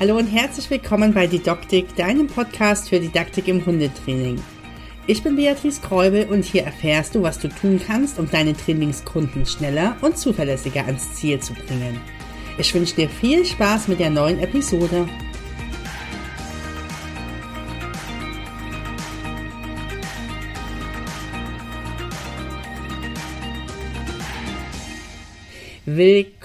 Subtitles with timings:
[0.00, 4.42] Hallo und herzlich willkommen bei Didaktik, deinem Podcast für Didaktik im Hundetraining.
[5.06, 9.44] Ich bin Beatrice Kräubel und hier erfährst du, was du tun kannst, um deine Trainingskunden
[9.44, 12.00] schneller und zuverlässiger ans Ziel zu bringen.
[12.56, 15.06] Ich wünsche dir viel Spaß mit der neuen Episode.
[25.84, 26.39] Willkommen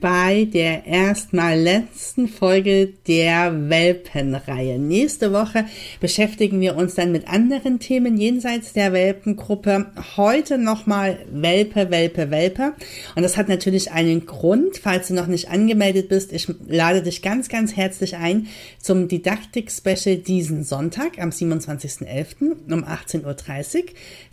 [0.00, 4.78] bei der erstmal letzten Folge der Welpenreihe.
[4.78, 5.64] Nächste Woche
[5.98, 9.86] beschäftigen wir uns dann mit anderen Themen jenseits der Welpengruppe.
[10.16, 12.74] Heute nochmal Welpe, Welpe, Welpe.
[13.16, 16.34] Und das hat natürlich einen Grund, falls du noch nicht angemeldet bist.
[16.34, 18.48] Ich lade dich ganz, ganz herzlich ein
[18.78, 22.72] zum Didaktik-Special diesen Sonntag am 27.11.
[22.72, 23.84] um 18.30 Uhr.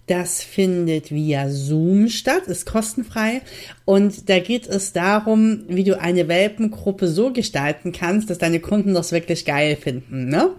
[0.08, 3.42] Das findet via Zoom statt, ist kostenfrei
[3.84, 8.96] und da geht es darum, wie du eine Welpengruppe so gestalten kannst, dass deine Kunden
[8.96, 10.28] das wirklich geil finden.
[10.28, 10.50] Ne?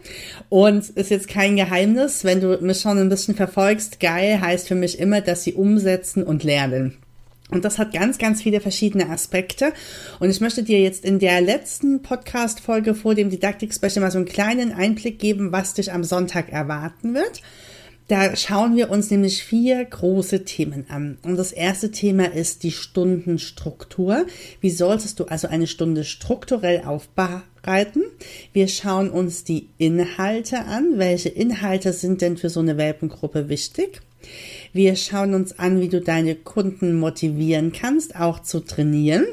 [0.48, 4.76] Und ist jetzt kein Geheimnis, wenn du mich schon ein bisschen verfolgst, geil heißt für
[4.76, 6.96] mich immer, dass sie umsetzen und lernen.
[7.50, 9.72] Und das hat ganz, ganz viele verschiedene Aspekte.
[10.20, 14.26] Und ich möchte dir jetzt in der letzten Podcast-Folge vor dem Didaktik-Special mal so einen
[14.26, 17.42] kleinen Einblick geben, was dich am Sonntag erwarten wird.
[18.08, 21.18] Da schauen wir uns nämlich vier große Themen an.
[21.22, 24.24] Und das erste Thema ist die Stundenstruktur.
[24.62, 28.04] Wie solltest du also eine Stunde strukturell aufbereiten?
[28.54, 30.94] Wir schauen uns die Inhalte an.
[30.96, 34.00] Welche Inhalte sind denn für so eine Welpengruppe wichtig?
[34.72, 39.26] Wir schauen uns an, wie du deine Kunden motivieren kannst, auch zu trainieren.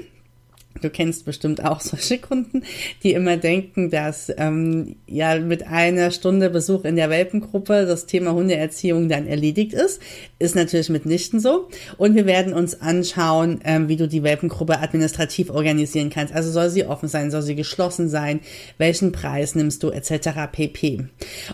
[0.85, 2.61] Du kennst bestimmt auch solche Kunden,
[3.01, 8.33] die immer denken, dass ähm, ja mit einer Stunde Besuch in der Welpengruppe das Thema
[8.33, 9.99] Hundeerziehung dann erledigt ist.
[10.37, 11.69] Ist natürlich mitnichten so.
[11.97, 16.35] Und wir werden uns anschauen, ähm, wie du die Welpengruppe administrativ organisieren kannst.
[16.35, 18.41] Also soll sie offen sein, soll sie geschlossen sein,
[18.77, 20.51] welchen Preis nimmst du etc.
[20.51, 21.07] pp.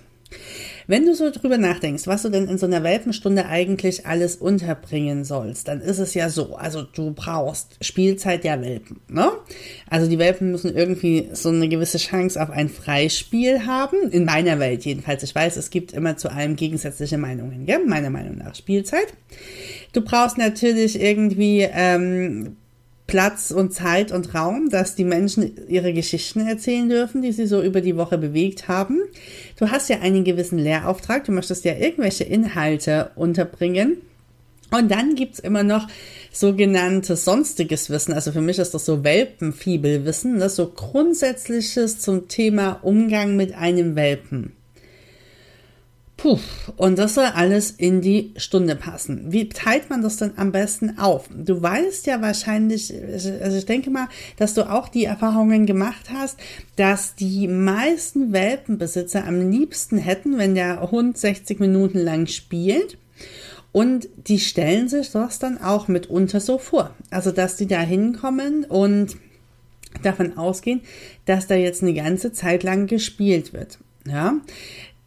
[0.87, 5.25] Wenn du so drüber nachdenkst, was du denn in so einer Welpenstunde eigentlich alles unterbringen
[5.25, 9.31] sollst, dann ist es ja so, also du brauchst Spielzeit der Welpen, ne?
[9.89, 14.59] Also die Welpen müssen irgendwie so eine gewisse Chance auf ein Freispiel haben, in meiner
[14.59, 15.23] Welt jedenfalls.
[15.23, 17.85] Ich weiß, es gibt immer zu allem gegensätzliche Meinungen, gell?
[17.87, 19.15] Meiner Meinung nach Spielzeit.
[19.93, 22.57] Du brauchst natürlich irgendwie ähm,
[23.11, 27.61] Platz und Zeit und Raum, dass die Menschen ihre Geschichten erzählen dürfen, die sie so
[27.61, 29.01] über die Woche bewegt haben.
[29.59, 33.97] Du hast ja einen gewissen Lehrauftrag, du möchtest ja irgendwelche Inhalte unterbringen.
[34.71, 35.89] Und dann gibt's immer noch
[36.31, 38.13] sogenanntes sonstiges Wissen.
[38.13, 43.97] Also für mich ist das so Welpenfiebelwissen, das so grundsätzliches zum Thema Umgang mit einem
[43.97, 44.53] Welpen.
[46.21, 46.39] Puh,
[46.77, 49.33] und das soll alles in die Stunde passen.
[49.33, 51.31] Wie teilt man das denn am besten auf?
[51.35, 52.93] Du weißt ja wahrscheinlich,
[53.41, 56.39] also ich denke mal, dass du auch die Erfahrungen gemacht hast,
[56.77, 62.99] dass die meisten Welpenbesitzer am liebsten hätten, wenn der Hund 60 Minuten lang spielt.
[63.73, 66.95] Und die stellen sich das dann auch mitunter so vor.
[67.11, 69.17] Also, dass die da hinkommen und
[70.03, 70.83] davon ausgehen,
[71.25, 73.79] dass da jetzt eine ganze Zeit lang gespielt wird.
[74.07, 74.35] Ja,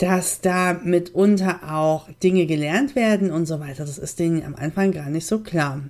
[0.03, 3.85] dass da mitunter auch Dinge gelernt werden und so weiter.
[3.85, 5.81] Das ist denen am Anfang gar nicht so klar.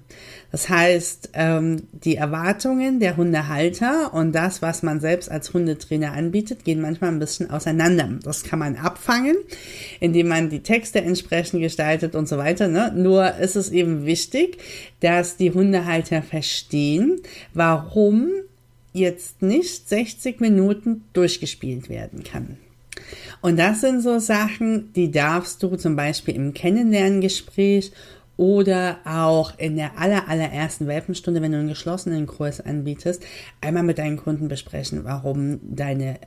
[0.52, 6.64] Das heißt, ähm, die Erwartungen der Hundehalter und das, was man selbst als Hundetrainer anbietet,
[6.64, 8.08] gehen manchmal ein bisschen auseinander.
[8.22, 9.36] Das kann man abfangen,
[10.00, 12.68] indem man die Texte entsprechend gestaltet und so weiter.
[12.68, 12.94] Ne?
[12.96, 14.60] Nur ist es eben wichtig,
[15.00, 17.20] dass die Hundehalter verstehen,
[17.56, 18.30] warum
[18.92, 22.60] jetzt nicht 60 Minuten durchgespielt werden kann.
[23.42, 27.92] Und das sind so Sachen, die darfst du zum Beispiel im Kennenlerngespräch
[28.38, 33.24] oder auch in der aller, allerersten Welpenstunde, wenn du einen geschlossenen Kurs anbietest,
[33.62, 36.18] einmal mit deinen Kunden besprechen, warum deine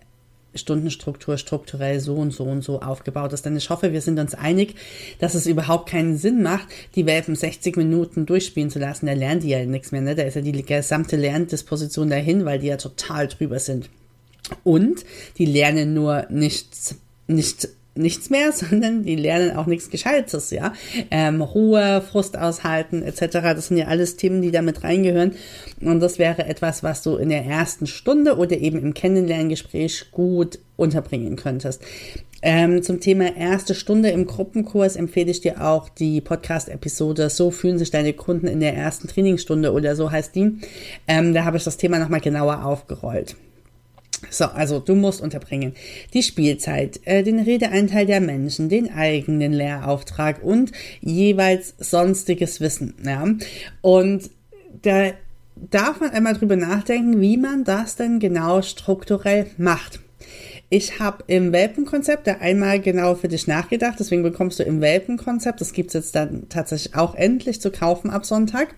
[0.55, 3.45] Stundenstruktur strukturell so und so und so aufgebaut ist.
[3.45, 4.75] Denn ich hoffe, wir sind uns einig,
[5.19, 9.07] dass es überhaupt keinen Sinn macht, die Welpen 60 Minuten durchspielen zu lassen.
[9.07, 10.01] Da lernen die ja nichts mehr.
[10.01, 10.15] Ne?
[10.15, 13.91] Da ist ja die gesamte Lerndisposition dahin, weil die ja total drüber sind.
[14.65, 15.05] Und
[15.39, 16.97] die lernen nur nichts,
[17.27, 20.73] nicht nichts mehr, sondern die lernen auch nichts Gescheites, ja.
[21.11, 23.27] Ähm, Ruhe, Frust aushalten, etc.
[23.33, 25.33] Das sind ja alles Themen, die damit reingehören.
[25.81, 30.59] Und das wäre etwas, was du in der ersten Stunde oder eben im Kennenlerngespräch gut
[30.77, 31.83] unterbringen könntest.
[32.43, 37.79] Ähm, zum Thema erste Stunde im Gruppenkurs empfehle ich dir auch die Podcast-Episode So fühlen
[37.79, 40.59] sich deine Kunden in der ersten Trainingsstunde oder so heißt die.
[41.09, 43.37] Ähm, da habe ich das Thema nochmal genauer aufgerollt.
[44.37, 45.75] So, also du musst unterbringen
[46.13, 52.95] die Spielzeit, äh, den Redeanteil der Menschen, den eigenen Lehrauftrag und jeweils sonstiges Wissen.
[53.03, 53.27] Ja?
[53.81, 54.31] Und
[54.83, 55.13] da
[55.57, 60.01] darf man einmal drüber nachdenken, wie man das denn genau strukturell macht.
[60.69, 65.61] Ich habe im Welpenkonzept da einmal genau für dich nachgedacht, deswegen bekommst du im Welpenkonzept,
[65.61, 68.75] das gibt's jetzt dann tatsächlich auch endlich zu kaufen ab Sonntag,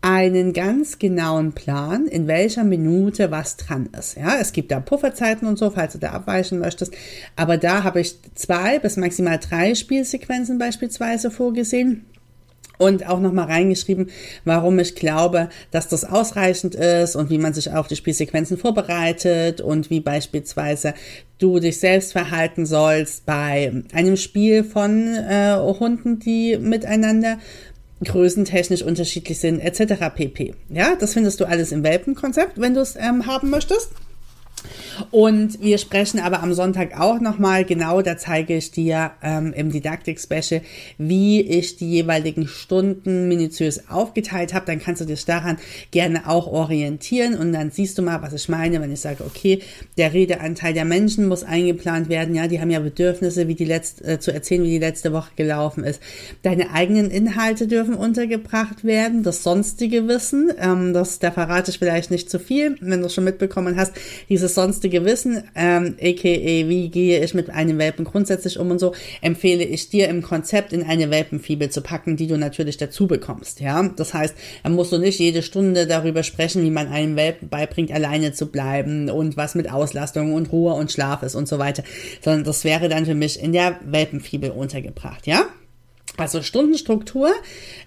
[0.00, 4.16] einen ganz genauen Plan, in welcher Minute was dran ist.
[4.16, 6.94] Ja, es gibt da Pufferzeiten und so, falls du da abweichen möchtest.
[7.34, 12.06] Aber da habe ich zwei bis maximal drei Spielsequenzen beispielsweise vorgesehen
[12.78, 14.10] und auch nochmal reingeschrieben,
[14.44, 19.60] warum ich glaube, dass das ausreichend ist und wie man sich auf die Spielsequenzen vorbereitet
[19.60, 20.94] und wie beispielsweise
[21.38, 27.38] du dich selbst verhalten sollst bei einem Spiel von äh, Hunden, die miteinander
[28.04, 30.14] größentechnisch unterschiedlich sind, etc.
[30.14, 30.54] pp.
[30.68, 33.90] Ja, das findest du alles im Welpenkonzept, wenn du es ähm, haben möchtest.
[35.10, 39.70] Und wir sprechen aber am Sonntag auch nochmal genau, da zeige ich dir ähm, im
[39.70, 40.62] Didaktik-Special,
[40.98, 44.66] wie ich die jeweiligen Stunden minutiös aufgeteilt habe.
[44.66, 45.58] Dann kannst du dich daran
[45.90, 49.60] gerne auch orientieren und dann siehst du mal, was ich meine, wenn ich sage, okay,
[49.96, 52.34] der Redeanteil der Menschen muss eingeplant werden.
[52.34, 55.30] Ja, die haben ja Bedürfnisse, wie die letzte, äh, zu erzählen, wie die letzte Woche
[55.36, 56.00] gelaufen ist.
[56.42, 62.10] Deine eigenen Inhalte dürfen untergebracht werden, das sonstige Wissen, ähm, das, da verrate ich vielleicht
[62.10, 63.92] nicht zu viel, wenn du es schon mitbekommen hast,
[64.28, 68.78] dieses sonstige sonstige Wissen, ähm, aka wie gehe ich mit einem Welpen grundsätzlich um und
[68.78, 73.06] so, empfehle ich dir im Konzept in eine Welpenfibel zu packen, die du natürlich dazu
[73.06, 73.60] bekommst.
[73.60, 77.48] Ja, das heißt, da musst du nicht jede Stunde darüber sprechen, wie man einem Welpen
[77.48, 81.58] beibringt, alleine zu bleiben und was mit Auslastung und Ruhe und Schlaf ist und so
[81.58, 81.82] weiter,
[82.22, 85.26] sondern das wäre dann für mich in der Welpenfibel untergebracht.
[85.26, 85.46] Ja.
[86.16, 87.30] Also Stundenstruktur.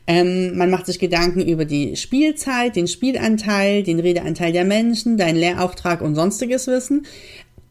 [0.07, 5.37] Ähm, man macht sich Gedanken über die Spielzeit, den Spielanteil, den Redeanteil der Menschen, deinen
[5.37, 7.05] Lehrauftrag und sonstiges Wissen.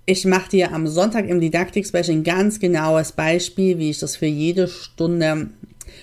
[0.07, 4.27] Ich mache dir am Sonntag im Didaktik-Special ein ganz genaues Beispiel, wie ich das für
[4.27, 5.51] jede Stunde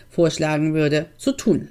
[0.10, 1.70] vorschlagen würde zu tun.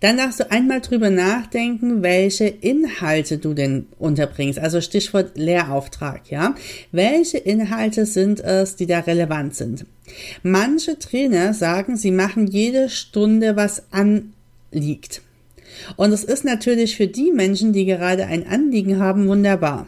[0.00, 4.58] Dann darfst du einmal drüber nachdenken, welche Inhalte du denn unterbringst.
[4.58, 6.54] Also Stichwort Lehrauftrag, ja.
[6.92, 9.86] Welche Inhalte sind es, die da relevant sind?
[10.42, 15.22] Manche Trainer sagen, sie machen jede Stunde, was anliegt.
[15.96, 19.86] Und es ist natürlich für die Menschen, die gerade ein Anliegen haben, wunderbar.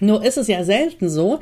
[0.00, 1.40] Nur ist es ja selten so,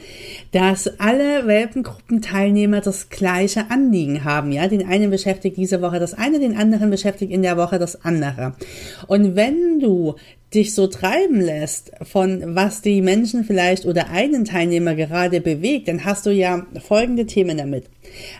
[0.52, 4.52] dass alle Welpengruppenteilnehmer das gleiche Anliegen haben.
[4.52, 8.04] Ja, den einen beschäftigt diese Woche das eine, den anderen beschäftigt in der Woche das
[8.04, 8.54] andere.
[9.06, 10.16] Und wenn du
[10.54, 16.04] dich so treiben lässt von was die Menschen vielleicht oder einen Teilnehmer gerade bewegt, dann
[16.04, 17.84] hast du ja folgende Themen damit.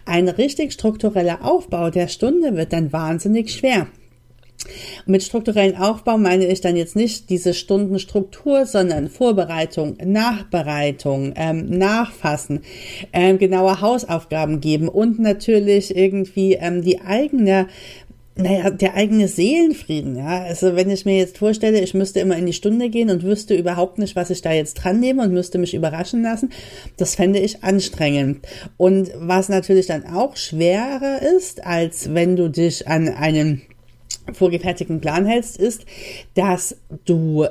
[0.05, 3.89] Ein richtig struktureller Aufbau der Stunde wird dann wahnsinnig schwer.
[5.07, 12.61] Mit strukturellen Aufbau meine ich dann jetzt nicht diese Stundenstruktur, sondern Vorbereitung, Nachbereitung, ähm, Nachfassen,
[13.13, 17.69] ähm, genaue Hausaufgaben geben und natürlich irgendwie ähm, die eigene
[18.39, 20.43] naja, der eigene Seelenfrieden, ja.
[20.43, 23.55] Also wenn ich mir jetzt vorstelle, ich müsste immer in die Stunde gehen und wüsste
[23.55, 26.51] überhaupt nicht, was ich da jetzt dran nehme und müsste mich überraschen lassen,
[26.99, 28.47] das fände ich anstrengend.
[28.77, 33.63] Und was natürlich dann auch schwerer ist, als wenn du dich an einen
[34.33, 35.87] vorgefertigten Plan hältst, ist,
[36.35, 37.47] dass du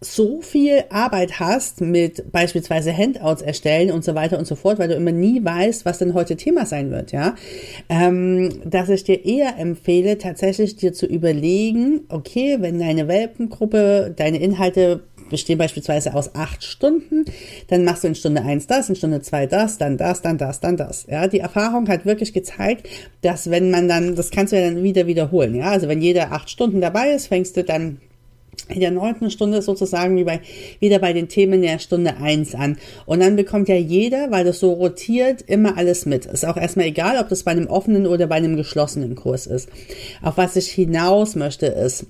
[0.00, 4.88] so viel Arbeit hast mit beispielsweise Handouts erstellen und so weiter und so fort, weil
[4.88, 7.34] du immer nie weißt, was denn heute Thema sein wird, ja,
[7.88, 14.38] ähm, dass ich dir eher empfehle, tatsächlich dir zu überlegen, okay, wenn deine Welpengruppe deine
[14.38, 17.24] Inhalte bestehen beispielsweise aus acht Stunden,
[17.68, 20.60] dann machst du in Stunde eins das, in Stunde zwei das, dann das, dann das,
[20.60, 21.06] dann das.
[21.08, 22.88] Ja, die Erfahrung hat wirklich gezeigt,
[23.22, 26.32] dass wenn man dann, das kannst du ja dann wieder wiederholen, ja, also wenn jeder
[26.32, 28.00] acht Stunden dabei ist, fängst du dann
[28.68, 30.40] in der neunten Stunde sozusagen wie bei,
[30.80, 32.78] wieder bei den Themen der Stunde eins an.
[33.04, 36.26] Und dann bekommt ja jeder, weil das so rotiert, immer alles mit.
[36.26, 39.68] Ist auch erstmal egal, ob das bei einem offenen oder bei einem geschlossenen Kurs ist.
[40.22, 42.06] Auf was ich hinaus möchte ist,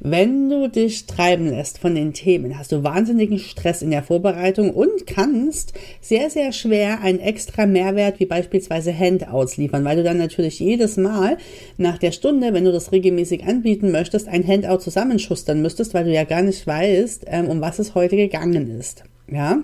[0.00, 4.70] wenn du dich treiben lässt von den Themen, hast du wahnsinnigen Stress in der Vorbereitung
[4.70, 10.18] und kannst sehr, sehr schwer einen extra Mehrwert wie beispielsweise Handouts liefern, weil du dann
[10.18, 11.38] natürlich jedes Mal
[11.76, 16.12] nach der Stunde, wenn du das regelmäßig anbieten möchtest, ein Handout zusammenschustern müsstest, weil du
[16.12, 19.04] ja gar nicht weißt, ähm, um was es heute gegangen ist.
[19.28, 19.58] Ja,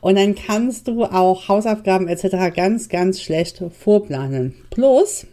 [0.00, 2.54] und dann kannst du auch Hausaufgaben etc.
[2.54, 4.54] ganz, ganz schlecht vorplanen.
[4.70, 5.26] Plus,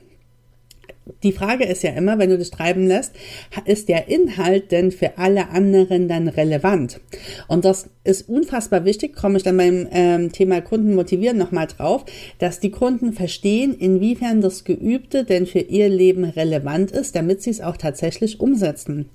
[1.24, 3.14] die Frage ist ja immer, wenn du dich treiben lässt,
[3.66, 7.00] ist der Inhalt denn für alle anderen dann relevant?
[7.48, 12.06] Und das ist unfassbar wichtig, komme ich dann beim ähm, Thema Kunden motivieren nochmal drauf,
[12.40, 17.52] dass die Kunden verstehen, inwiefern das Geübte denn für ihr Leben relevant ist, damit sie
[17.52, 19.10] es auch tatsächlich umsetzen.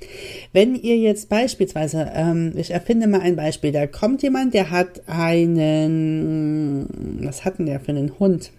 [0.52, 5.02] Wenn ihr jetzt beispielsweise, ähm, ich erfinde mal ein Beispiel, da kommt jemand, der hat
[5.06, 6.88] einen,
[7.22, 8.50] was hat denn der für einen Hund?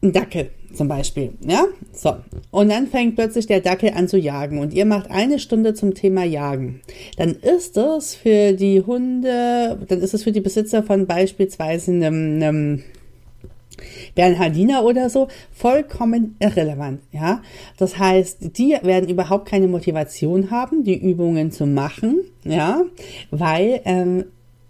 [0.00, 1.64] Ein Dackel zum Beispiel, ja?
[1.92, 2.16] So.
[2.50, 5.94] Und dann fängt plötzlich der Dackel an zu jagen und ihr macht eine Stunde zum
[5.94, 6.80] Thema Jagen.
[7.16, 12.42] Dann ist es für die Hunde, dann ist es für die Besitzer von beispielsweise einem,
[12.42, 12.82] einem
[14.14, 17.42] Bernhardiner oder so vollkommen irrelevant, ja.
[17.76, 22.82] Das heißt, die werden überhaupt keine Motivation haben, die Übungen zu machen, ja,
[23.30, 24.24] weil ähm,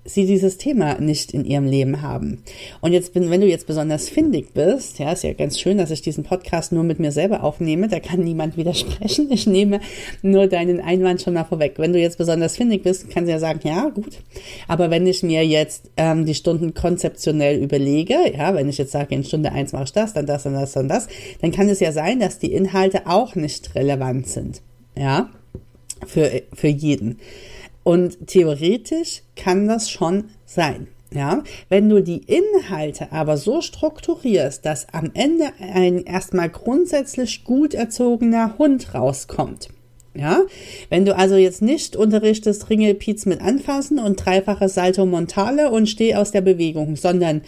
[0.09, 2.43] sie dieses Thema nicht in ihrem Leben haben.
[2.81, 6.01] Und jetzt, wenn du jetzt besonders findig bist, ja, ist ja ganz schön, dass ich
[6.01, 9.31] diesen Podcast nur mit mir selber aufnehme, da kann niemand widersprechen.
[9.31, 9.81] Ich nehme
[10.23, 11.75] nur deinen Einwand schon mal vorweg.
[11.77, 14.19] Wenn du jetzt besonders findig bist, kannst du ja sagen, ja, gut.
[14.67, 19.15] Aber wenn ich mir jetzt ähm, die Stunden konzeptionell überlege, ja, wenn ich jetzt sage,
[19.15, 21.09] in Stunde eins mache ich das, dann das, dann das, dann das,
[21.41, 24.63] dann kann es ja sein, dass die Inhalte auch nicht relevant sind.
[24.97, 25.29] Ja,
[26.07, 27.19] für, für jeden.
[27.89, 30.89] Und theoretisch kann das schon sein.
[31.11, 37.73] Ja, wenn du die Inhalte aber so strukturierst, dass am Ende ein erstmal grundsätzlich gut
[37.73, 39.71] erzogener Hund rauskommt,
[40.19, 40.43] ja,
[40.91, 46.15] wenn du also jetzt nicht unterrichtest Ringelpiez mit anfassen und dreifache Salto Montale und steh
[46.15, 47.43] aus der Bewegung, sondern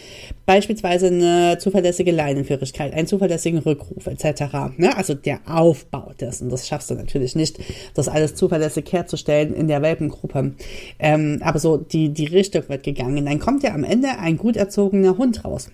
[0.47, 4.77] beispielsweise eine zuverlässige Leinenführigkeit, einen zuverlässigen Rückruf etc.
[4.77, 4.97] Ne?
[4.97, 7.59] Also der Aufbau dessen, das schaffst du natürlich nicht,
[7.95, 10.55] das alles zuverlässig herzustellen in der Welpengruppe.
[10.99, 13.25] Ähm, aber so die, die Richtung wird gegangen.
[13.27, 15.71] Dann kommt ja am Ende ein gut erzogener Hund raus.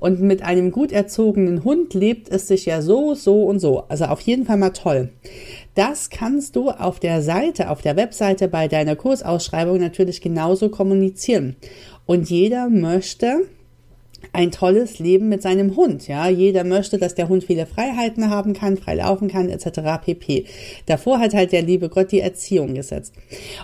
[0.00, 3.84] Und mit einem gut erzogenen Hund lebt es sich ja so, so und so.
[3.88, 5.10] Also auf jeden Fall mal toll.
[5.74, 11.56] Das kannst du auf der Seite, auf der Webseite bei deiner Kursausschreibung natürlich genauso kommunizieren.
[12.06, 13.48] Und jeder möchte
[14.32, 16.08] ein tolles Leben mit seinem Hund.
[16.08, 19.80] Ja, jeder möchte, dass der Hund viele Freiheiten haben kann, frei laufen kann, etc.
[20.04, 20.44] pp.
[20.86, 23.14] Davor hat halt der liebe Gott die Erziehung gesetzt.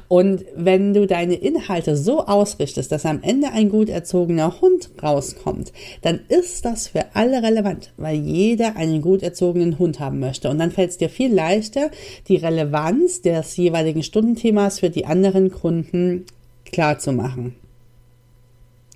[0.08, 5.72] Und wenn du deine Inhalte so ausrichtest, dass am Ende ein gut erzogener Hund rauskommt,
[6.02, 10.50] dann ist das für alle relevant, weil jeder einen gut erzogenen Hund haben möchte.
[10.50, 11.90] Und dann fällt es dir viel leichter,
[12.28, 16.24] die Relevanz des jeweiligen Stundenthemas für die anderen Kunden
[16.72, 17.56] klar zu machen.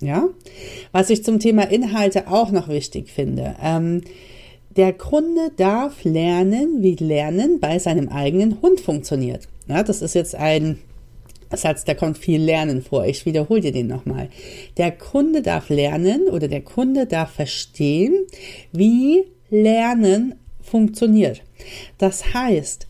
[0.05, 0.29] Ja,
[0.93, 3.57] was ich zum Thema Inhalte auch noch wichtig finde.
[3.63, 4.03] Ähm,
[4.77, 9.49] der Kunde darf lernen, wie Lernen bei seinem eigenen Hund funktioniert.
[9.69, 10.79] Ja, das ist jetzt ein
[11.53, 13.07] Satz, da kommt viel Lernen vor.
[13.07, 14.29] Ich wiederhole dir den nochmal.
[14.77, 18.27] Der Kunde darf lernen oder der Kunde darf verstehen,
[18.73, 21.43] wie Lernen funktioniert.
[21.99, 22.89] Das heißt,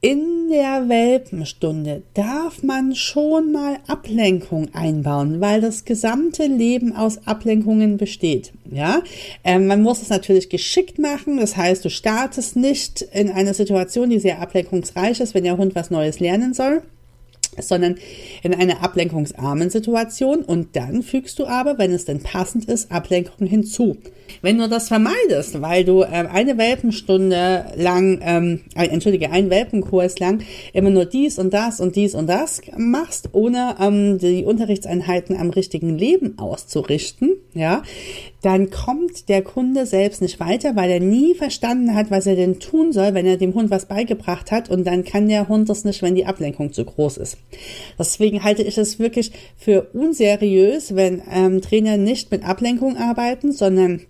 [0.00, 7.98] in der Welpenstunde darf man schon mal Ablenkung einbauen, weil das gesamte Leben aus Ablenkungen
[7.98, 8.52] besteht.
[8.70, 9.02] Ja,
[9.44, 11.36] ähm, man muss es natürlich geschickt machen.
[11.36, 15.74] Das heißt, du startest nicht in einer Situation, die sehr ablenkungsreich ist, wenn der Hund
[15.74, 16.82] was Neues lernen soll
[17.58, 17.96] sondern
[18.42, 23.46] in einer ablenkungsarmen Situation und dann fügst du aber, wenn es denn passend ist, Ablenkung
[23.46, 23.96] hinzu.
[24.42, 30.18] Wenn du das vermeidest, weil du ähm, eine Welpenstunde lang, ähm, äh, entschuldige, einen Welpenkurs
[30.18, 30.42] lang
[30.72, 35.50] immer nur dies und das und dies und das machst, ohne ähm, die Unterrichtseinheiten am
[35.50, 37.82] richtigen Leben auszurichten, ja,
[38.42, 42.58] dann kommt der Kunde selbst nicht weiter, weil er nie verstanden hat, was er denn
[42.58, 45.84] tun soll, wenn er dem Hund was beigebracht hat und dann kann der Hund das
[45.84, 47.36] nicht, wenn die Ablenkung zu groß ist.
[47.98, 54.00] Deswegen halte ich es wirklich für unseriös, wenn ähm, Trainer nicht mit Ablenkung arbeiten, sondern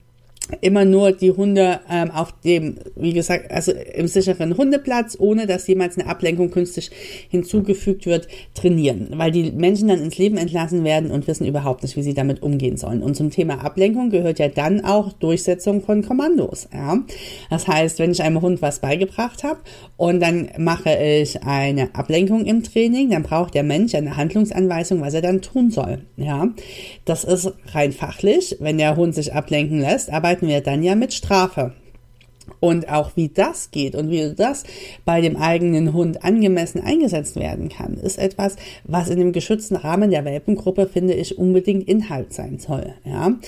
[0.61, 5.67] immer nur die Hunde ähm, auf dem, wie gesagt, also im sicheren Hundeplatz, ohne dass
[5.67, 6.91] jemals eine Ablenkung künstlich
[7.29, 11.97] hinzugefügt wird, trainieren, weil die Menschen dann ins Leben entlassen werden und wissen überhaupt nicht,
[11.97, 13.03] wie sie damit umgehen sollen.
[13.03, 16.69] Und zum Thema Ablenkung gehört ja dann auch Durchsetzung von Kommandos.
[16.73, 16.99] Ja?
[17.49, 19.61] Das heißt, wenn ich einem Hund was beigebracht habe
[19.97, 25.15] und dann mache ich eine Ablenkung im Training, dann braucht der Mensch eine Handlungsanweisung, was
[25.15, 26.03] er dann tun soll.
[26.17, 26.49] Ja,
[27.05, 30.95] das ist rein fachlich, wenn der Hund sich ablenken lässt, arbeiten arbeiten wir dann ja
[30.95, 31.73] mit Strafe.
[32.59, 34.65] Und auch wie das geht und wie das
[35.05, 40.11] bei dem eigenen Hund angemessen eingesetzt werden kann, ist etwas, was in dem geschützten Rahmen
[40.11, 42.95] der Welpengruppe, finde ich, unbedingt Inhalt sein soll.
[43.05, 43.39] Ja?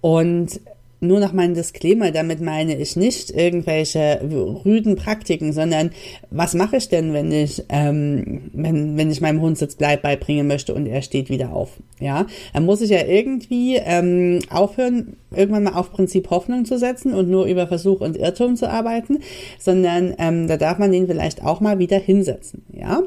[0.00, 0.60] Und
[1.02, 4.20] nur noch mal ein Disclaimer, damit meine ich nicht irgendwelche
[4.64, 5.90] rüden Praktiken, sondern
[6.30, 10.74] was mache ich denn, wenn ich, ähm, wenn, wenn ich meinem Hund Sitzbleib beibringen möchte
[10.74, 11.70] und er steht wieder auf?
[11.98, 17.14] Ja, dann muss ich ja irgendwie ähm, aufhören, irgendwann mal auf Prinzip Hoffnung zu setzen
[17.14, 19.18] und nur über Versuch und Irrtum zu arbeiten,
[19.58, 22.64] sondern ähm, da darf man den vielleicht auch mal wieder hinsetzen.
[22.72, 23.02] Ja,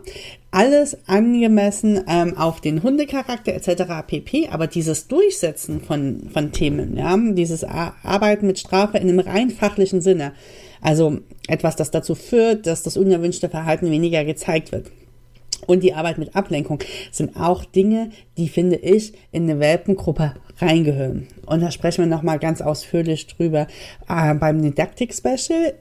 [0.55, 4.07] alles angemessen ähm, auf den Hundecharakter etc.
[4.07, 4.47] pp.
[4.47, 9.99] Aber dieses Durchsetzen von, von Themen, ja, dieses Arbeiten mit Strafe in einem rein fachlichen
[9.99, 10.31] Sinne,
[10.81, 11.19] also
[11.49, 14.91] etwas, das dazu führt, dass das unerwünschte Verhalten weniger gezeigt wird.
[15.67, 16.79] Und die Arbeit mit Ablenkung
[17.11, 21.27] sind auch Dinge, die finde ich in eine Welpengruppe reingehören.
[21.45, 23.67] Und da sprechen wir nochmal ganz ausführlich drüber
[24.07, 25.73] äh, beim Didaktik-Special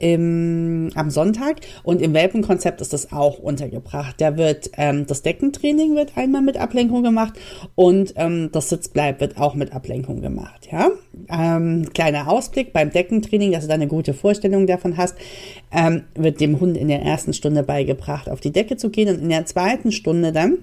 [0.95, 1.61] am Sonntag.
[1.83, 4.17] Und im Welpenkonzept ist das auch untergebracht.
[4.19, 7.35] Da wird ähm, das Deckentraining wird einmal mit Ablenkung gemacht
[7.75, 10.69] und ähm, das Sitzbleib wird auch mit Ablenkung gemacht.
[10.71, 10.91] Ja,
[11.31, 15.17] ähm, kleiner Ausblick beim Deckentraining, dass du da eine gute Vorstellung davon hast,
[15.73, 19.23] ähm, wird dem Hund in der ersten Stunde beigebracht, auf die Decke zu gehen und
[19.23, 20.59] in der zweiten Stunde dann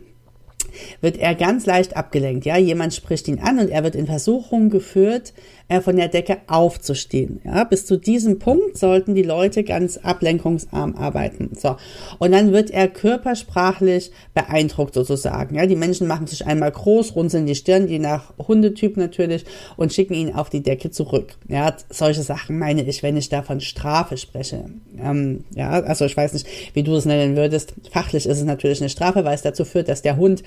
[1.01, 2.45] wird er ganz leicht abgelenkt.
[2.45, 5.33] Ja, jemand spricht ihn an und er wird in Versuchung geführt,
[5.71, 7.39] äh, von der Decke aufzustehen.
[7.45, 11.51] Ja, bis zu diesem Punkt sollten die Leute ganz ablenkungsarm arbeiten.
[11.57, 11.77] So.
[12.19, 15.55] Und dann wird er körpersprachlich beeindruckt sozusagen.
[15.55, 19.45] Ja, die Menschen machen sich einmal groß, runzeln die Stirn, je nach Hundetyp natürlich,
[19.77, 21.35] und schicken ihn auf die Decke zurück.
[21.47, 24.65] Ja, solche Sachen meine ich, wenn ich da von Strafe spreche.
[25.01, 27.75] Ähm, ja, also ich weiß nicht, wie du es nennen würdest.
[27.91, 30.43] Fachlich ist es natürlich eine Strafe, weil es dazu führt, dass der Hund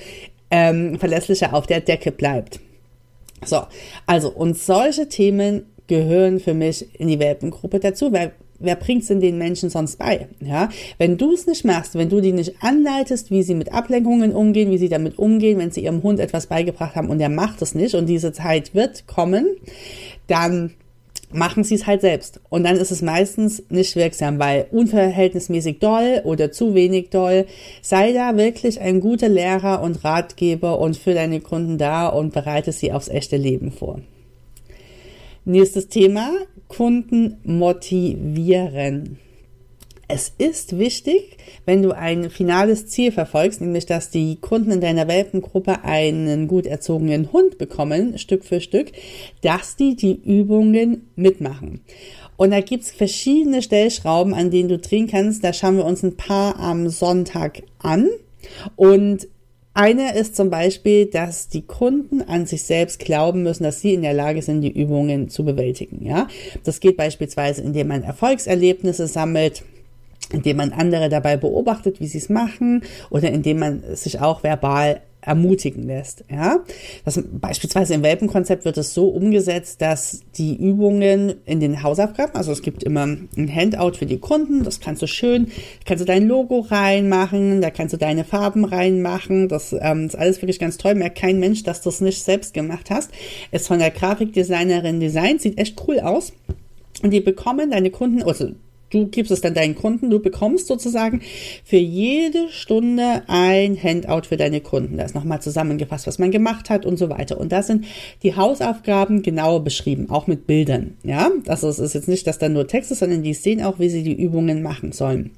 [0.50, 2.60] ähm, verlässlicher auf der Decke bleibt.
[3.46, 3.62] So,
[4.06, 9.20] also und solche Themen gehören für mich in die Welpengruppe dazu, weil wer bringt's denn
[9.20, 10.28] den Menschen sonst bei?
[10.40, 14.32] Ja, wenn du es nicht machst, wenn du die nicht anleitest, wie sie mit Ablenkungen
[14.32, 17.62] umgehen, wie sie damit umgehen, wenn sie ihrem Hund etwas beigebracht haben und er macht
[17.62, 19.46] es nicht und diese Zeit wird kommen,
[20.26, 20.72] dann
[21.34, 22.40] machen sie es halt selbst.
[22.48, 27.46] Und dann ist es meistens nicht wirksam, weil unverhältnismäßig doll oder zu wenig doll.
[27.82, 32.72] Sei da wirklich ein guter Lehrer und Ratgeber und für deine Kunden da und bereite
[32.72, 34.00] sie aufs echte Leben vor.
[35.44, 36.30] Nächstes Thema,
[36.68, 39.18] Kunden motivieren.
[40.08, 45.08] Es ist wichtig, wenn du ein finales Ziel verfolgst, nämlich dass die Kunden in deiner
[45.08, 48.92] Welpengruppe einen gut erzogenen Hund bekommen, Stück für Stück,
[49.40, 51.80] dass die die Übungen mitmachen.
[52.36, 55.44] Und da gibt's verschiedene Stellschrauben, an denen du drehen kannst.
[55.44, 58.08] Da schauen wir uns ein paar am Sonntag an.
[58.76, 59.28] Und
[59.72, 64.02] eine ist zum Beispiel, dass die Kunden an sich selbst glauben müssen, dass sie in
[64.02, 66.04] der Lage sind, die Übungen zu bewältigen.
[66.04, 66.28] Ja,
[66.62, 69.64] das geht beispielsweise, indem man Erfolgserlebnisse sammelt
[70.32, 75.00] indem man andere dabei beobachtet, wie sie es machen oder indem man sich auch verbal
[75.26, 76.24] ermutigen lässt.
[76.30, 76.60] Ja,
[77.04, 82.52] das beispielsweise im Welpenkonzept wird es so umgesetzt, dass die Übungen in den Hausaufgaben, also
[82.52, 85.48] es gibt immer ein Handout für die Kunden, das kannst du schön,
[85.84, 90.42] kannst du dein Logo reinmachen, da kannst du deine Farben reinmachen, das ähm, ist alles
[90.42, 90.94] wirklich ganz toll.
[90.94, 93.10] Merkt kein Mensch, dass du es nicht selbst gemacht hast.
[93.50, 96.32] Ist von der Grafikdesignerin designt, sieht echt cool aus.
[97.02, 98.52] Und die bekommen deine Kunden, also
[98.94, 101.20] Du gibst es dann deinen Kunden, du bekommst sozusagen
[101.64, 104.98] für jede Stunde ein Handout für deine Kunden.
[104.98, 107.40] Da ist nochmal zusammengefasst, was man gemacht hat und so weiter.
[107.40, 107.86] Und da sind
[108.22, 110.94] die Hausaufgaben genau beschrieben, auch mit Bildern.
[111.02, 113.80] Ja, also es ist jetzt nicht, dass da nur Text ist, sondern die sehen auch,
[113.80, 115.32] wie sie die Übungen machen sollen.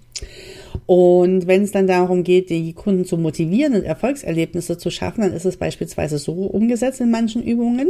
[0.86, 5.32] Und wenn es dann darum geht, die Kunden zu motivieren und Erfolgserlebnisse zu schaffen, dann
[5.32, 7.88] ist es beispielsweise so umgesetzt in manchen Übungen,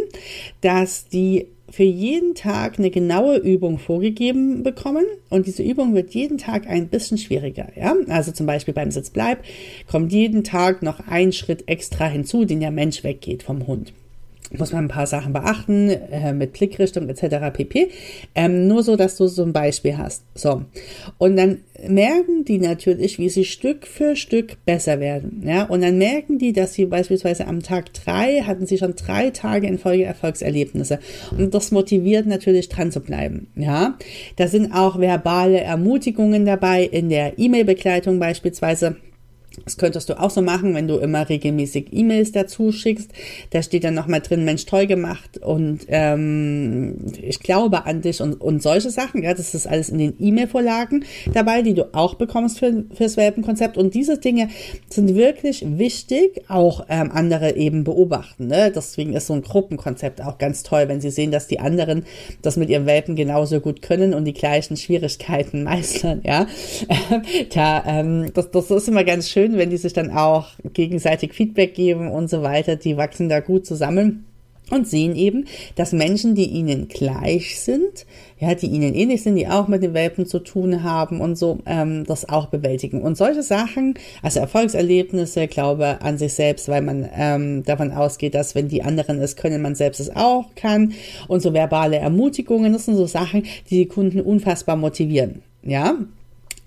[0.62, 6.38] dass die für jeden Tag eine genaue Übung vorgegeben bekommen und diese Übung wird jeden
[6.38, 7.68] Tag ein bisschen schwieriger.
[7.76, 7.94] Ja?
[8.08, 9.42] Also zum Beispiel beim Sitzbleib
[9.90, 13.92] kommt jeden Tag noch ein Schritt extra hinzu, den der Mensch weggeht vom Hund.
[14.52, 17.52] Muss man ein paar Sachen beachten, äh, mit Blickrichtung etc.
[17.52, 17.88] pp.
[18.34, 20.24] Ähm, nur so, dass du so ein Beispiel hast.
[20.34, 20.62] So.
[21.18, 25.42] Und dann merken die natürlich, wie sie Stück für Stück besser werden.
[25.44, 29.30] Ja, und dann merken die, dass sie beispielsweise am Tag drei hatten sie schon drei
[29.30, 30.98] Tage in Folge Erfolgserlebnisse.
[31.36, 33.48] Und das motiviert natürlich dran zu bleiben.
[33.56, 33.98] Ja,
[34.36, 38.96] da sind auch verbale Ermutigungen dabei in der E-Mail-Begleitung beispielsweise
[39.64, 43.10] das könntest du auch so machen, wenn du immer regelmäßig E-Mails dazu schickst.
[43.50, 48.40] Da steht dann nochmal drin, Mensch, toll gemacht und ähm, ich glaube an dich und,
[48.40, 49.22] und solche Sachen.
[49.22, 53.76] Ja, das ist alles in den E-Mail-Vorlagen dabei, die du auch bekommst für, fürs Welpenkonzept.
[53.76, 54.48] Und diese Dinge
[54.90, 58.48] sind wirklich wichtig, auch ähm, andere eben beobachten.
[58.48, 58.72] Ne?
[58.74, 62.04] Deswegen ist so ein Gruppenkonzept auch ganz toll, wenn sie sehen, dass die anderen
[62.42, 66.20] das mit ihrem Welpen genauso gut können und die gleichen Schwierigkeiten meistern.
[66.24, 66.46] Ja,
[67.54, 71.32] da, ähm, das, das ist immer ganz schön schön, wenn die sich dann auch gegenseitig
[71.32, 72.76] Feedback geben und so weiter.
[72.76, 74.26] Die wachsen da gut zusammen
[74.70, 75.44] und sehen eben,
[75.76, 78.04] dass Menschen, die ihnen gleich sind,
[78.40, 81.60] ja, die ihnen ähnlich sind, die auch mit den Welpen zu tun haben und so,
[81.66, 83.00] ähm, das auch bewältigen.
[83.00, 88.56] Und solche Sachen, also Erfolgserlebnisse, Glaube an sich selbst, weil man ähm, davon ausgeht, dass
[88.56, 90.94] wenn die anderen es können, man selbst es auch kann
[91.28, 95.42] und so verbale Ermutigungen, das sind so Sachen, die die Kunden unfassbar motivieren.
[95.62, 95.94] Ja,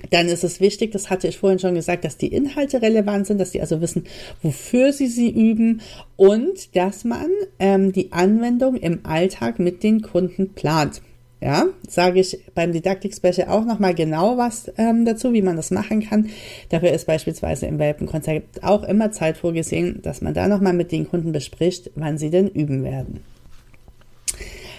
[0.10, 3.40] dann ist es wichtig, das hatte ich vorhin schon gesagt, dass die Inhalte relevant sind,
[3.40, 4.06] dass die also wissen,
[4.42, 5.82] wofür sie sie üben
[6.16, 11.02] und dass man ähm, die Anwendung im Alltag mit den Kunden plant.
[11.42, 15.72] Ja, sage ich beim Didaktik Special auch nochmal genau was ähm, dazu, wie man das
[15.72, 16.30] machen kann.
[16.68, 21.08] Dafür ist beispielsweise im Welpenkonzept auch immer Zeit vorgesehen, dass man da nochmal mit den
[21.08, 23.22] Kunden bespricht, wann sie denn üben werden.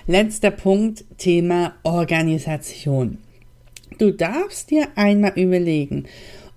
[0.06, 3.18] Letzter Punkt, Thema Organisation.
[4.00, 6.06] Du darfst dir einmal überlegen,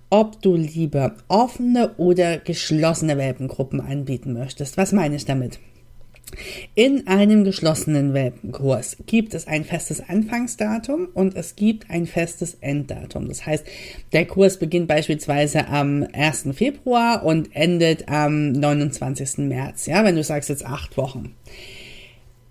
[0.08, 4.78] ob du lieber offene oder geschlossene Welpengruppen anbieten möchtest.
[4.78, 5.58] Was meine ich damit?
[6.74, 13.28] In einem geschlossenen Welpenkurs gibt es ein festes Anfangsdatum und es gibt ein festes Enddatum.
[13.28, 13.66] Das heißt,
[14.14, 16.48] der Kurs beginnt beispielsweise am 1.
[16.54, 19.46] Februar und endet am 29.
[19.46, 19.84] März.
[19.84, 21.34] Ja, wenn du sagst jetzt acht Wochen.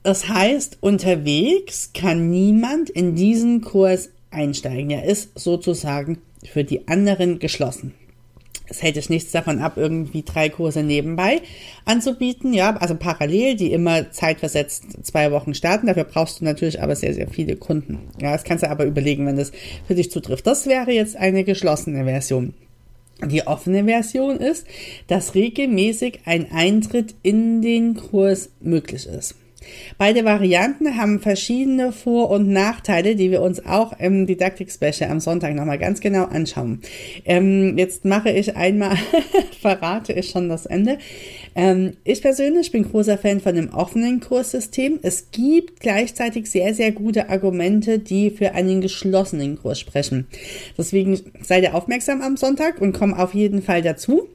[0.04, 4.92] Das heißt, unterwegs kann niemand in diesen Kurs einsteigen.
[4.92, 7.94] Er ist sozusagen für die anderen geschlossen.
[8.70, 11.42] Es hält dich nichts davon ab, irgendwie drei Kurse nebenbei
[11.86, 15.88] anzubieten, ja, also parallel, die immer zeitversetzt zwei Wochen starten.
[15.88, 18.00] Dafür brauchst du natürlich aber sehr, sehr viele Kunden.
[18.22, 19.52] Ja, das kannst du aber überlegen, wenn das
[19.86, 20.48] für dich zutrifft.
[20.48, 22.54] Das wäre jetzt eine geschlossene Version.
[23.24, 24.66] Die offene Version ist,
[25.08, 29.36] dass regelmäßig ein Eintritt in den Kurs möglich ist.
[29.98, 35.56] Beide Varianten haben verschiedene Vor- und Nachteile, die wir uns auch im Didaktik-Special am Sonntag
[35.56, 36.82] nochmal ganz genau anschauen.
[37.26, 38.98] Ähm, jetzt mache ich einmal,
[39.62, 40.98] verrate ich schon das Ende.
[41.56, 45.00] Ähm, ich persönlich bin großer Fan von dem offenen Kurssystem.
[45.02, 50.28] Es gibt gleichzeitig sehr, sehr gute Argumente, die für einen geschlossenen Kurs sprechen.
[50.78, 54.28] Deswegen seid ihr aufmerksam am Sonntag und komm auf jeden Fall dazu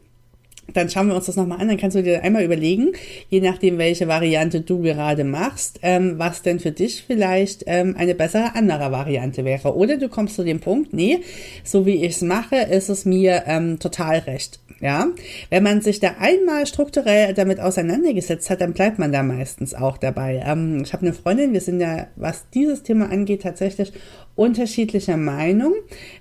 [0.74, 1.68] dann schauen wir uns das nochmal an.
[1.68, 2.92] Dann kannst du dir einmal überlegen,
[3.28, 8.14] je nachdem, welche Variante du gerade machst, ähm, was denn für dich vielleicht ähm, eine
[8.14, 9.74] bessere andere Variante wäre.
[9.74, 11.20] Oder du kommst zu dem Punkt, nee,
[11.64, 14.60] so wie ich es mache, ist es mir ähm, total recht.
[14.80, 15.08] Ja,
[15.50, 19.96] wenn man sich da einmal strukturell damit auseinandergesetzt hat, dann bleibt man da meistens auch
[19.98, 20.40] dabei.
[20.46, 23.92] Ähm, ich habe eine Freundin, wir sind ja, was dieses Thema angeht, tatsächlich
[24.36, 25.74] unterschiedlicher Meinung.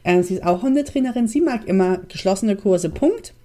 [0.04, 3.36] Äh, sie ist auch Hundetrainerin, sie mag immer geschlossene Kurse, Punkt.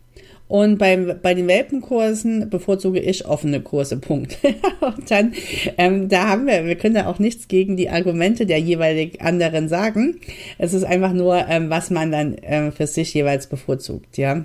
[0.48, 4.38] Und beim, bei den Welpenkursen bevorzuge ich offene Kurse, Punkt.
[4.81, 5.33] und dann,
[5.78, 9.68] ähm, da haben wir, wir können da auch nichts gegen die Argumente der jeweiligen anderen
[9.68, 10.20] sagen.
[10.59, 14.44] Es ist einfach nur, ähm, was man dann ähm, für sich jeweils bevorzugt, ja.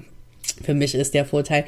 [0.64, 1.66] Für mich ist der Vorteil,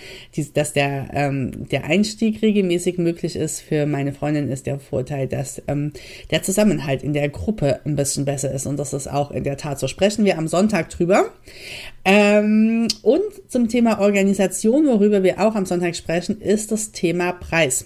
[0.53, 3.61] dass der, ähm, der Einstieg regelmäßig möglich ist.
[3.61, 5.93] Für meine Freundin ist der Vorteil, dass ähm,
[6.31, 8.65] der Zusammenhalt in der Gruppe ein bisschen besser ist.
[8.65, 9.87] Und das ist auch in der Tat so.
[9.87, 11.31] Sprechen wir am Sonntag drüber.
[12.03, 17.85] Ähm, und zum Thema Organisation, worüber wir auch am Sonntag sprechen, ist das Thema Preis.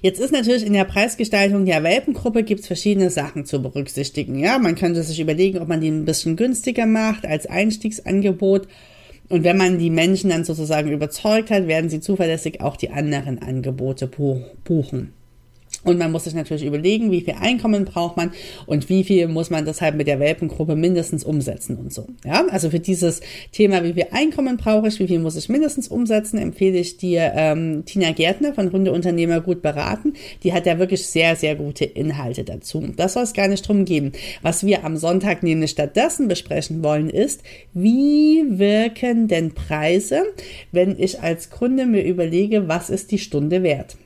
[0.00, 4.38] Jetzt ist natürlich in der Preisgestaltung der Welpengruppe gibt es verschiedene Sachen zu berücksichtigen.
[4.38, 8.68] Ja, man könnte sich überlegen, ob man die ein bisschen günstiger macht als Einstiegsangebot
[9.30, 13.40] und wenn man die Menschen dann sozusagen überzeugt hat, werden sie zuverlässig auch die anderen
[13.40, 14.08] Angebote
[14.64, 15.12] buchen.
[15.82, 18.32] Und man muss sich natürlich überlegen, wie viel Einkommen braucht man
[18.66, 22.06] und wie viel muss man deshalb mit der Welpengruppe mindestens umsetzen und so.
[22.24, 25.88] Ja, also für dieses Thema, wie viel Einkommen brauche ich, wie viel muss ich mindestens
[25.88, 30.12] umsetzen, empfehle ich dir ähm, Tina Gärtner von Hundeunternehmer gut beraten.
[30.42, 32.86] Die hat ja wirklich sehr, sehr gute Inhalte dazu.
[32.96, 34.12] Das soll es gar nicht drum geben.
[34.42, 40.24] Was wir am Sonntag nämlich stattdessen besprechen wollen, ist, wie wirken denn Preise,
[40.72, 43.96] wenn ich als Kunde mir überlege, was ist die Stunde wert?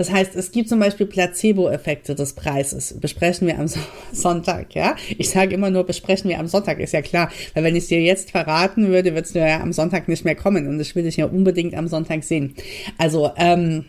[0.00, 2.98] Das heißt, es gibt zum Beispiel Placebo-Effekte des Preises.
[2.98, 3.66] Besprechen wir am
[4.12, 4.96] Sonntag, ja?
[5.18, 7.30] Ich sage immer nur, besprechen wir am Sonntag, ist ja klar.
[7.52, 10.36] Weil wenn ich es dir jetzt verraten würde, wird es ja am Sonntag nicht mehr
[10.36, 10.68] kommen.
[10.68, 12.54] Und das will ich ja unbedingt am Sonntag sehen.
[12.96, 13.84] Also, ähm,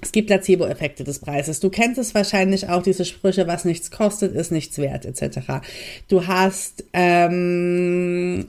[0.00, 1.58] es gibt Placebo-Effekte des Preises.
[1.58, 5.40] Du kennst es wahrscheinlich auch, diese Sprüche, was nichts kostet, ist nichts wert, etc.
[6.06, 8.46] Du hast ähm,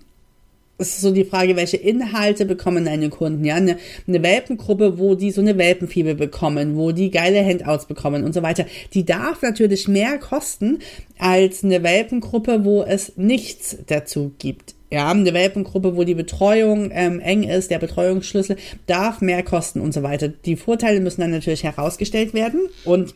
[0.79, 3.43] es ist so die Frage, welche Inhalte bekommen deine Kunden?
[3.43, 8.23] Ja, eine, eine Welpengruppe, wo die so eine Welpenfieber bekommen, wo die geile Handouts bekommen
[8.23, 8.65] und so weiter.
[8.93, 10.79] Die darf natürlich mehr kosten
[11.17, 14.75] als eine Welpengruppe, wo es nichts dazu gibt.
[14.89, 18.55] Ja, eine Welpengruppe, wo die Betreuung ähm, eng ist, der Betreuungsschlüssel
[18.87, 20.29] darf mehr kosten und so weiter.
[20.29, 23.13] Die Vorteile müssen dann natürlich herausgestellt werden und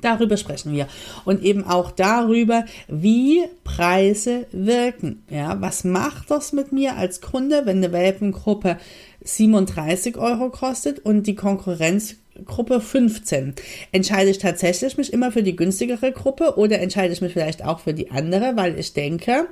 [0.00, 0.88] Darüber sprechen wir.
[1.24, 5.22] Und eben auch darüber, wie Preise wirken.
[5.30, 8.78] Ja, was macht das mit mir als Kunde, wenn eine Welpengruppe
[9.22, 13.54] 37 Euro kostet und die Konkurrenzgruppe 15?
[13.92, 17.80] Entscheide ich tatsächlich mich immer für die günstigere Gruppe oder entscheide ich mich vielleicht auch
[17.80, 19.46] für die andere, weil ich denke,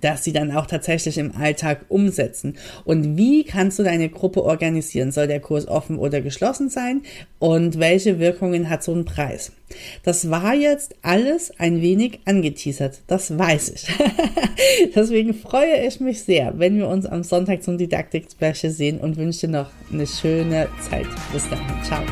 [0.00, 2.56] dass sie dann auch tatsächlich im Alltag umsetzen.
[2.84, 5.12] Und wie kannst du deine Gruppe organisieren?
[5.12, 7.02] Soll der Kurs offen oder geschlossen sein?
[7.38, 9.52] Und welche Wirkungen hat so ein Preis?
[10.02, 13.00] Das war jetzt alles ein wenig angeteasert.
[13.06, 13.88] Das weiß ich.
[14.94, 19.46] Deswegen freue ich mich sehr, wenn wir uns am Sonntag zum Didaktik-Special sehen und wünsche
[19.46, 21.06] dir noch eine schöne Zeit.
[21.32, 21.60] Bis dann.
[21.84, 22.02] Ciao.